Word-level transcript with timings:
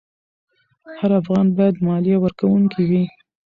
هر 0.99 1.11
افغان 1.21 1.47
باید 1.57 1.75
مالیه 1.85 2.17
ورکوونکی 2.19 2.83
وي. 2.89 3.03